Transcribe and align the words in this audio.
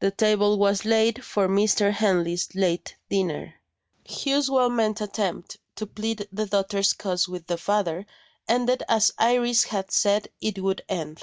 The 0.00 0.10
table 0.10 0.58
was 0.58 0.84
laid 0.84 1.24
for 1.24 1.48
Mr. 1.48 1.90
Henley's 1.90 2.54
late 2.54 2.96
dinner. 3.08 3.54
Hugh's 4.04 4.50
well 4.50 4.68
meant 4.68 5.00
attempt 5.00 5.56
to 5.76 5.86
plead 5.86 6.28
the 6.30 6.44
daughter's 6.44 6.92
cause 6.92 7.26
with 7.26 7.46
the 7.46 7.56
father 7.56 8.04
ended 8.46 8.82
as 8.90 9.10
Iris 9.16 9.64
had 9.64 9.90
said 9.90 10.28
it 10.42 10.58
would 10.62 10.82
end. 10.86 11.22